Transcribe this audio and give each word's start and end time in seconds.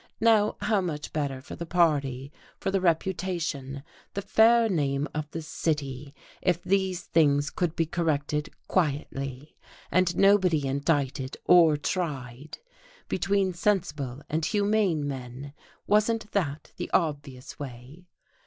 Now 0.19 0.55
how 0.61 0.81
much 0.81 1.13
better 1.13 1.41
for 1.41 1.55
the 1.55 1.67
party, 1.67 2.31
for 2.57 2.71
the 2.71 2.81
reputation, 2.81 3.83
the 4.15 4.23
fair 4.23 4.67
name 4.67 5.07
of 5.13 5.29
the 5.29 5.43
city 5.43 6.15
if 6.41 6.63
these 6.63 7.03
things 7.03 7.51
could 7.51 7.75
be 7.75 7.85
corrected 7.85 8.49
quietly, 8.67 9.55
and 9.91 10.15
nobody 10.17 10.65
indicted 10.65 11.37
or 11.45 11.77
tried! 11.77 12.57
Between 13.09 13.53
sensible 13.53 14.23
and 14.27 14.43
humane 14.43 15.07
men, 15.07 15.53
wasn't 15.85 16.31
that 16.31 16.71
the 16.77 16.89
obvious 16.91 17.59
way? 17.59 18.07